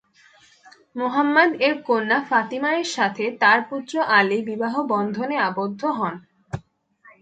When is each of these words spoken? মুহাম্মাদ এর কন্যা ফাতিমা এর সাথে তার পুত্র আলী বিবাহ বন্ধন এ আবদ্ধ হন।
মুহাম্মাদ 0.95 1.51
এর 1.65 1.75
কন্যা 1.87 2.19
ফাতিমা 2.29 2.69
এর 2.73 2.87
সাথে 2.95 3.25
তার 3.41 3.59
পুত্র 3.69 3.93
আলী 4.17 4.39
বিবাহ 4.49 4.73
বন্ধন 4.91 5.29
এ 5.31 5.37
আবদ্ধ 5.49 5.81
হন। 5.97 6.15